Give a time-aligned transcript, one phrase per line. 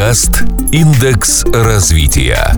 [0.00, 2.54] Подкаст «Индекс развития».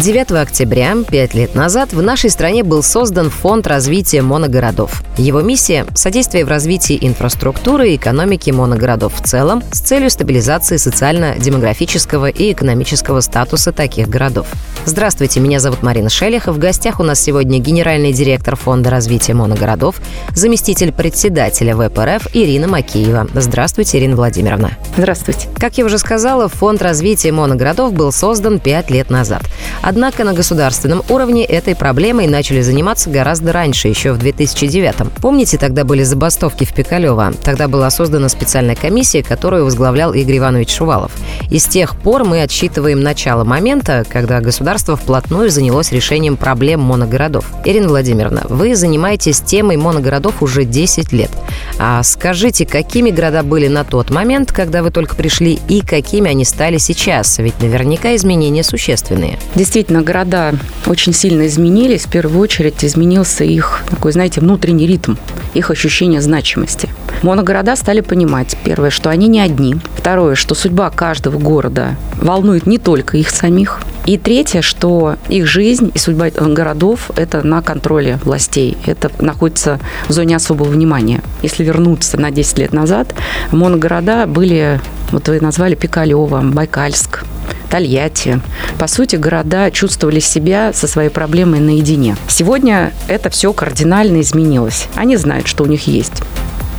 [0.00, 5.02] 9 октября, пять лет назад, в нашей стране был создан Фонд развития моногородов.
[5.16, 12.28] Его миссия– содействие в развитии инфраструктуры и экономики моногородов в целом с целью стабилизации социально-демографического
[12.28, 14.46] и экономического статуса таких городов.
[14.86, 16.56] Здравствуйте, меня зовут Марина Шелехов.
[16.56, 20.00] В гостях у нас сегодня генеральный директор Фонда развития моногородов,
[20.34, 23.28] заместитель председателя ВПРФ Ирина Макеева.
[23.34, 24.70] Здравствуйте, Ирина Владимировна.
[24.96, 25.48] Здравствуйте.
[25.58, 29.42] Как я уже сказала, Фонд развития моногородов был создан пять лет назад.
[29.82, 35.84] Однако на государственном уровне этой проблемой начали заниматься гораздо раньше, еще в 2009 Помните, тогда
[35.84, 37.34] были забастовки в Пикалево?
[37.44, 41.12] Тогда была создана специальная комиссия, которую возглавлял Игорь Иванович Шувалов.
[41.50, 47.50] И с тех пор мы отсчитываем начало момента, когда государство вплотную занялось решением проблем моногородов.
[47.64, 51.30] Ирина Владимировна, вы занимаетесь темой моногородов уже 10 лет.
[51.78, 56.44] А скажите, какими города были на тот момент, когда вы только пришли, и какими они
[56.44, 57.38] стали сейчас?
[57.38, 59.38] Ведь наверняка изменения существенные.
[59.54, 60.54] Действительно, города
[60.86, 62.04] очень сильно изменились.
[62.06, 65.14] В первую очередь изменился их такой, знаете, внутренний ритм,
[65.54, 66.88] их ощущение значимости.
[67.22, 69.76] Моногорода стали понимать, первое, что они не одни.
[69.96, 73.80] Второе, что судьба каждого города волнует не только их самих.
[74.06, 78.76] И третье, что их жизнь и судьба городов– это на контроле властей.
[78.86, 81.22] Это находится в зоне особого внимания.
[81.42, 83.14] Если вернуться на 10 лет назад,
[83.52, 84.80] моногорода были,
[85.12, 87.24] вот вы назвали Пикалево, Байкальск,
[87.70, 88.40] Тольятти.
[88.78, 92.16] По сути, города чувствовали себя со своей проблемой наедине.
[92.26, 94.88] Сегодня это все кардинально изменилось.
[94.96, 96.22] Они знают, что у них есть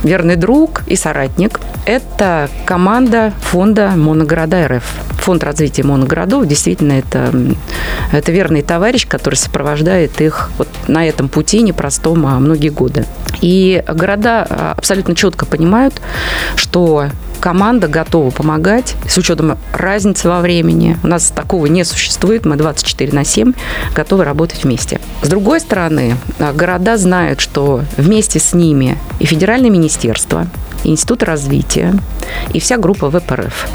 [0.02, 1.60] верный друг и соратник.
[1.86, 4.84] Это команда фонда «Моногорода РФ».
[5.22, 7.32] Фонд развития моногородов действительно это,
[8.10, 13.04] это верный товарищ, который сопровождает их вот на этом пути непростом а многие годы.
[13.40, 16.00] И города а, абсолютно четко понимают,
[16.56, 17.06] что
[17.42, 20.96] команда готова помогать с учетом разницы во времени.
[21.02, 22.46] У нас такого не существует.
[22.46, 23.52] Мы 24 на 7
[23.96, 25.00] готовы работать вместе.
[25.22, 30.46] С другой стороны, а, города знают, что вместе с ними и федеральное министерство,
[30.84, 31.94] Институт развития
[32.52, 33.68] и вся группа ВПРФ.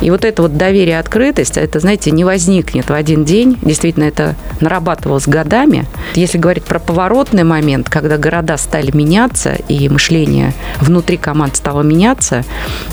[0.00, 3.58] И вот это вот доверие, открытость, это, знаете, не возникнет в один день.
[3.62, 5.86] Действительно, это нарабатывалось годами.
[6.14, 12.44] Если говорить про поворотный момент, когда города стали меняться и мышление внутри команд стало меняться,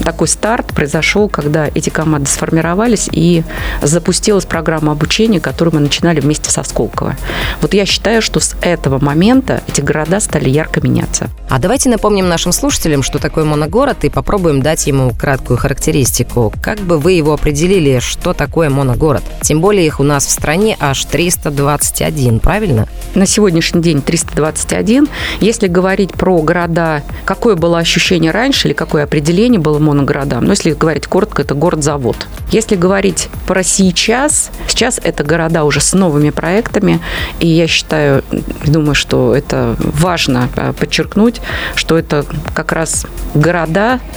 [0.03, 3.43] такой старт произошел, когда эти команды сформировались и
[3.81, 7.15] запустилась программа обучения, которую мы начинали вместе со Сколково.
[7.61, 11.29] Вот я считаю, что с этого момента эти города стали ярко меняться.
[11.49, 16.53] А давайте напомним нашим слушателям, что такое моногород, и попробуем дать ему краткую характеристику.
[16.61, 19.21] Как бы вы его определили, что такое моногород?
[19.41, 22.87] Тем более их у нас в стране аж 321, правильно?
[23.15, 25.09] На сегодняшний день 321.
[25.41, 30.45] Если говорить про города, какое было ощущение раньше или какое определение было моногородам?
[30.45, 32.15] Ну, если говорить коротко, это город-завод.
[32.51, 37.01] Если говорить про сейчас, сейчас это города уже с новыми проектами,
[37.41, 38.23] и я считаю,
[38.65, 41.41] думаю, что это важно э, подчеркнуть,
[41.75, 43.48] что это как раз города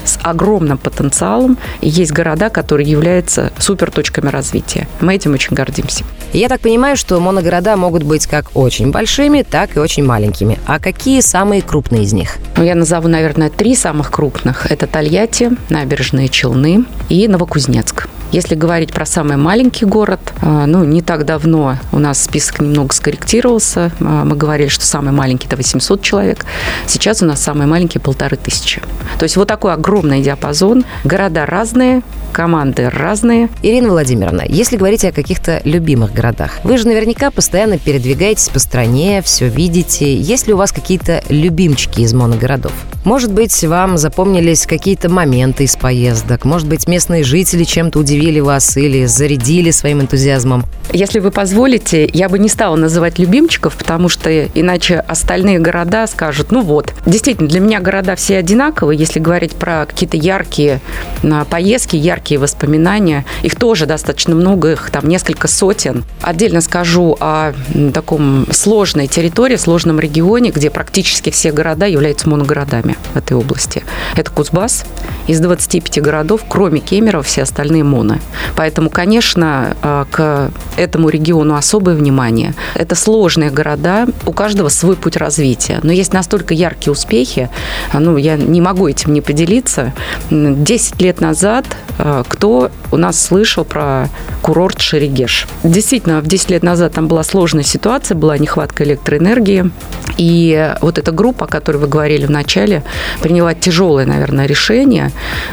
[0.05, 4.89] с огромным потенциалом, и есть города, которые являются суперточками развития.
[5.01, 6.05] Мы этим очень гордимся.
[6.33, 10.59] Я так понимаю, что моногорода могут быть как очень большими, так и очень маленькими.
[10.67, 12.37] А какие самые крупные из них?
[12.57, 14.71] Ну, я назову, наверное, три самых крупных.
[14.71, 18.09] Это Тольятти, Набережные Челны и Новокузнецк.
[18.33, 22.95] Если говорить про самый маленький город, а, ну, не так давно у нас список немного
[22.95, 23.93] скорректировался.
[24.01, 26.47] А, мы говорили, что самый маленький– это 800 человек.
[26.87, 28.81] Сейчас у нас самый маленький– полторы тысячи.
[29.19, 30.87] То есть вот такой огромный диапазон.
[31.05, 32.01] Города разные,
[32.33, 33.51] команды разные.
[33.63, 39.21] Ирина Владимировна, если говорить о каких-то любимых городах, вы же наверняка постоянно передвигаетесь по стране,
[39.23, 40.17] все видите.
[40.17, 42.73] Есть ли у вас какие-то любимчики из моногородов?
[43.05, 46.45] Может быть, вам запомнились какие-то моменты из поездок?
[46.45, 50.65] Может быть, местные жители чем-то удивили вас или зарядили своим энтузиазмом?
[50.93, 56.53] Если вы позволите, я бы не стала называть любимчиков, потому что иначе остальные города скажут,
[56.53, 56.93] ну вот.
[57.07, 58.99] Действительно, для меня города все одинаковые.
[58.99, 60.81] Если говорить про какие-то яркие
[61.23, 66.05] а, поездки, яркие воспоминания, их тоже достаточно много, их там несколько сотен.
[66.21, 67.53] Отдельно скажу о
[67.95, 73.83] таком сложной территории, сложном регионе, где практически все города являются моногородами в этой области.
[74.15, 74.85] Это Кузбасс.
[75.27, 78.12] Из 25 городов, кроме Кемерово, все остальные моно.
[78.57, 82.55] Поэтому, конечно, э, к этому региону особое внимание.
[82.75, 85.81] Это сложные города, у каждого свой путь развития.
[85.83, 87.51] Но есть настолько яркие успехи,
[87.93, 89.93] ну, я не могу этим не поделиться.
[90.31, 91.65] 10 лет назад
[91.99, 94.09] э, кто у нас слышал про
[94.43, 95.47] курорт Шерегеш.
[95.63, 99.71] Действительно, в 10 лет назад там была сложная ситуация, была нехватка электроэнергии.
[100.19, 102.83] И вот эта группа, о которой вы говорили в начале,
[103.21, 105.11] приняла тяжелое, наверное, решение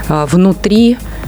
[0.08, 1.19] э, внутри э,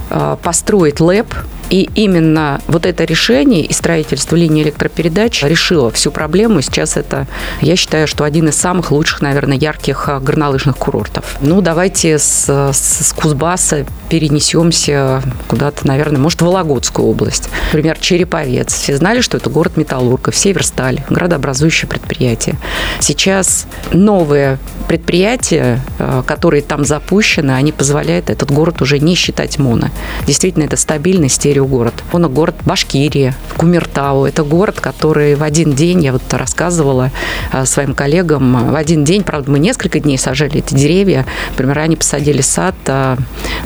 [0.42, 1.34] построить лэп
[1.72, 6.62] и именно вот это решение и строительство линии электропередач решило всю проблему.
[6.62, 7.28] Сейчас это,
[7.62, 11.38] я считаю, что один из самых лучших, наверное, ярких а, горнолыжных курортов.
[11.40, 17.48] Ну, давайте с, с Кузбасса перенесемся куда-то, наверное, может, в Вологодскую область.
[17.68, 18.74] Например, Череповец.
[18.74, 22.58] Все знали, что это город металлургов, Северсталь, градообразующее предприятие.
[23.00, 24.60] Сейчас новые
[24.90, 29.88] предприятия, а, которые там запущены, они позволяют этот город уже не считать моно.
[30.28, 31.94] Действительно, это стабильный стерео город.
[32.12, 34.26] Он город Башкирии, Кумертау.
[34.26, 37.12] Это город, который в один день, я вот рассказывала
[37.52, 41.26] э, своим коллегам, в один день, правда, мы несколько дней сажали эти деревья.
[41.52, 43.18] Например, они посадили сад, э,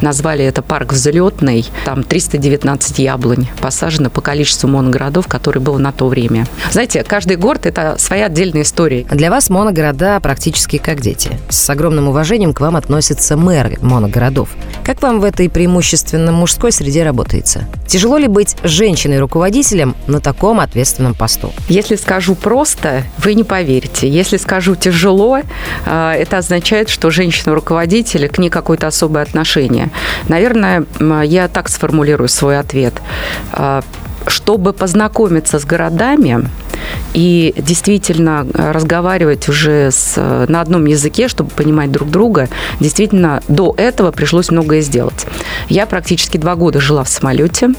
[0.02, 1.66] назвали это парк взлетный.
[1.86, 6.48] Там 319 яблонь посажено по количеству моногородов, которые было на то время.
[6.72, 9.06] Знаете, каждый город– это своя отдельная история.
[9.12, 11.40] Для вас моногорода практически как дети.
[11.50, 14.50] С огромным уважением к вам относятся мэры моногородов.
[14.84, 17.68] Как вам в этой преимущественно мужской среде работается?
[17.88, 21.54] Тяжело ли быть женщиной-руководителем на таком ответственном посту?
[21.70, 24.10] Если скажу просто, вы не поверите.
[24.10, 29.90] Если скажу тяжело, э, это означает, что женщина-руководитель к ней какое-то особое отношение.
[30.28, 30.86] Наверное,
[31.24, 32.96] я так сформулирую свой ответ.
[33.54, 33.82] Э,
[34.28, 36.50] чтобы познакомиться с городами,
[37.16, 40.18] и действительно э, разговаривать уже с,
[40.50, 42.50] на одном языке, чтобы понимать друг друга,
[42.82, 45.26] действительно до этого пришлось многое сделать.
[45.70, 47.70] Я практически два года жила в самолете,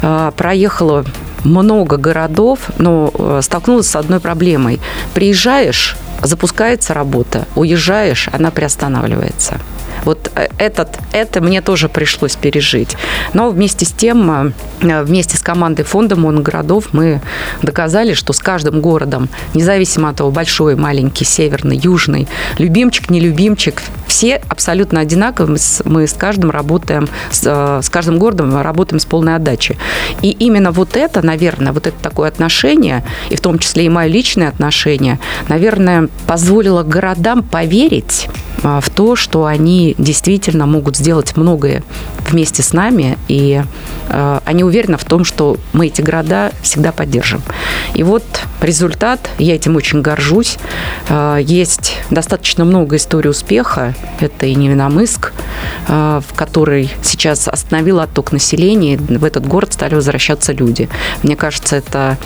[0.00, 1.04] э, проехала
[1.44, 4.80] много городов, но э, столкнулась с одной проблемой.
[5.12, 9.60] Приезжаешь, запускается работа, уезжаешь, она приостанавливается.
[10.04, 12.96] Вот э, этот, это мне тоже пришлось пережить.
[13.32, 17.20] Но вместе с тем, э, вместе с командой фонда моногородов мы
[17.62, 22.28] доказали, что с каждым городом, независимо от того, большой, маленький, северный, южный,
[22.58, 25.58] любимчик, нелюбимчик, все абсолютно одинаковые.
[25.84, 29.78] Мы с каждым работаем, с, э, с каждым городом работаем с полной отдачей.
[30.22, 34.08] И именно вот это, наверное, вот это такое отношение, и в том числе и мое
[34.08, 35.18] личное отношение,
[35.48, 38.28] наверное, позволило городам поверить
[38.64, 41.82] в то, что они действительно могут сделать многое
[42.28, 43.62] вместе с нами, и
[44.08, 47.42] э, они уверены в том, что мы эти города всегда поддержим.
[47.94, 48.24] И вот
[48.64, 50.58] результат, я этим очень горжусь.
[51.08, 53.94] Э, есть достаточно много историй успеха.
[54.20, 55.32] Это и Невиномыск,
[55.88, 60.88] э, в который сейчас остановил отток населения, в этот город стали возвращаться люди.
[61.22, 62.18] Мне кажется, это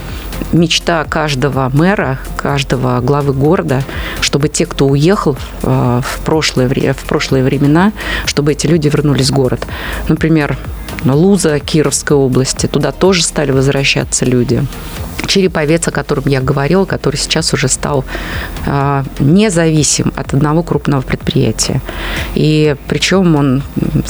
[0.53, 3.83] мечта каждого мэра, каждого главы города,
[4.21, 7.93] чтобы те, кто уехал э, в прошлое, в прошлые времена,
[8.27, 9.67] чтобы эти люди вернулись в город.
[10.09, 10.57] Например,
[11.05, 14.63] Луза Кировской области, туда тоже стали возвращаться люди.
[15.29, 18.05] Череповец, о котором я говорила, который сейчас уже стал
[18.67, 21.81] э, независим от одного крупного предприятия.
[22.35, 23.63] И причем он,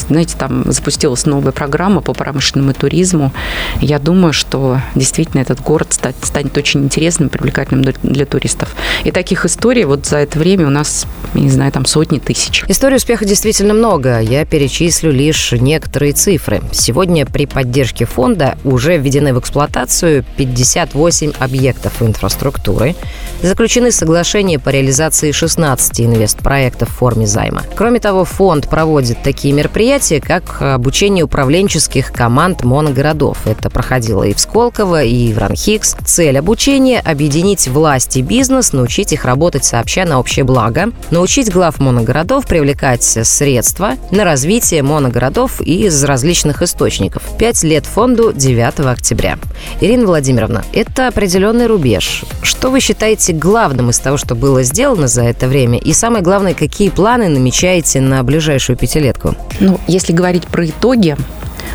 [0.09, 3.33] знаете, там запустилась новая программа по промышленному туризму.
[3.81, 8.75] Я думаю, что действительно этот город станет, очень интересным, привлекательным для, туристов.
[9.05, 12.65] И таких историй вот за это время у нас, не знаю, там сотни тысяч.
[12.69, 14.21] Историй успеха действительно много.
[14.21, 16.63] Я перечислю лишь некоторые цифры.
[16.73, 22.95] Сегодня при поддержке фонда уже введены в эксплуатацию 58 8 объектов инфраструктуры,
[23.43, 27.63] заключены соглашения по реализации 16 инвестпроектов в форме займа.
[27.77, 33.47] Кроме того, фонд проводит такие мероприятия, как обучение управленческих команд моногородов.
[33.47, 35.97] Это проходило и в Сколково, и в Ранхикс.
[36.05, 41.81] Цель обучения– объединить власть и бизнес, научить их работать сообща на общее благо, научить глав
[41.81, 47.23] моногородов привлекать средства на развитие моногородов из различных источников.
[47.39, 49.39] Пять лет фонду 9 октября.
[49.81, 52.25] Ирина Владимировна, это это определенный рубеж.
[52.43, 55.79] Что вы считаете главным из того, что было сделано за это время?
[55.79, 59.37] И самое главное, какие планы намечаете на ближайшую пятилетку?
[59.61, 61.17] Ну, если говорить про итоги,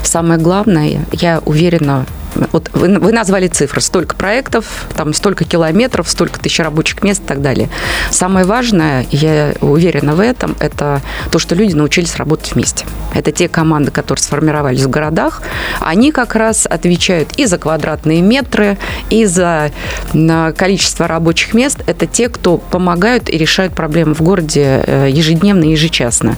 [0.03, 2.06] самое главное, я уверена,
[2.52, 7.25] вот вы, вы назвали цифры, столько проектов, там столько километров, столько тысяч рабочих мест и
[7.25, 7.70] так далее.
[8.12, 12.86] Самое важное, я уверена в этом, это то, что люди научились работать вместе.
[13.13, 15.42] Это те команды, которые сформировались в городах,
[15.80, 18.78] они как раз отвечают и за квадратные метры,
[19.10, 19.72] и за
[20.58, 21.80] количество рабочих мест.
[21.86, 26.38] Это те, кто помогают и решают проблемы в городе э, ежедневно ежечасно.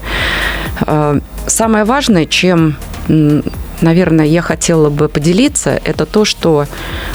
[0.86, 2.78] Э, самое важное, чем
[3.82, 6.66] наверное, я хотела бы поделиться, это то, что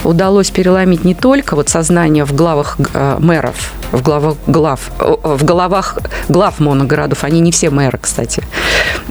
[0.05, 5.99] удалось переломить не только вот сознание в главах э, мэров, в главах глав, в головах
[6.29, 8.43] глав моногородов, они не все мэры, кстати.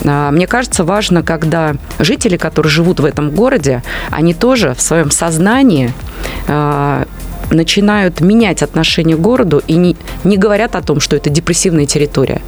[0.05, 5.11] А, мне кажется, важно, когда жители, которые живут в этом городе, они тоже в своем
[5.11, 5.93] сознании
[6.47, 7.05] а,
[7.51, 12.41] начинают менять отношение к городу и не, не говорят о том, что это депрессивная территория.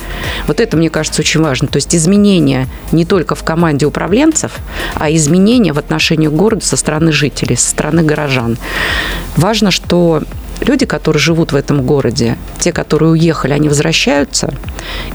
[0.47, 1.67] Вот это, мне кажется, очень важно.
[1.67, 4.53] То есть изменения не только в команде управленцев,
[4.95, 8.57] а изменения в отношении к городу со стороны жителей, со стороны горожан.
[9.37, 10.21] Важно, что
[10.61, 14.53] люди, которые живут в этом городе, те, которые уехали, они возвращаются,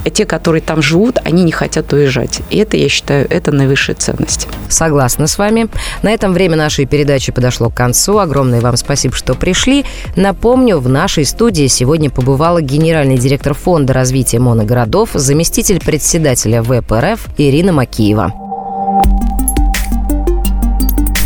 [0.04, 2.40] и те, которые там живут, они не хотят уезжать.
[2.50, 4.48] И это, я считаю, это наивысшая ценность.
[4.68, 5.68] Согласна с вами.
[6.02, 8.18] На этом время нашей передачи подошло к концу.
[8.18, 9.84] Огромное вам спасибо, что пришли.
[10.16, 17.72] Напомню, в нашей студии сегодня побывала генеральный директор Фонда развития моногородов, заместитель председателя ВПРФ Ирина
[17.72, 18.32] Макиева.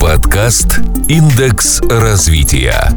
[0.00, 2.90] Подкаст «Индекс развития».